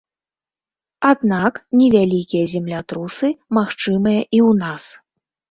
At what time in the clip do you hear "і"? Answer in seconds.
4.37-4.39